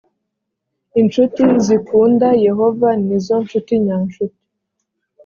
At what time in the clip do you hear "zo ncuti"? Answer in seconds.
3.25-3.73